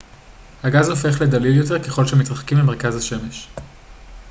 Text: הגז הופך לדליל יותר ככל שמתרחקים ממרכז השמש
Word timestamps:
הגז 0.63 0.89
הופך 0.89 1.21
לדליל 1.21 1.55
יותר 1.57 1.83
ככל 1.83 2.05
שמתרחקים 2.05 2.57
ממרכז 2.57 2.95
השמש 2.95 3.49